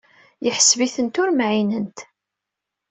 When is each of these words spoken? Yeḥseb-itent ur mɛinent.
Yeḥseb-itent 0.45 1.19
ur 1.21 1.29
mɛinent. 1.33 1.99